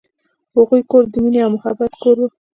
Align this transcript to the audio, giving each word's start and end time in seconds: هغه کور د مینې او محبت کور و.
هغه 0.55 0.77
کور 0.91 1.03
د 1.11 1.13
مینې 1.23 1.39
او 1.45 1.51
محبت 1.55 1.91
کور 2.01 2.17
و. 2.21 2.27